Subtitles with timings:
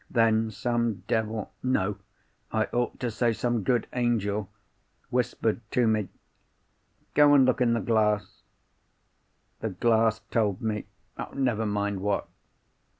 [0.09, 1.99] Then, some devil—no,
[2.51, 6.09] I ought to say some good angel—whispered to me,
[7.13, 8.41] 'Go and look in the glass.'
[9.59, 12.27] The glass told me—never mind what.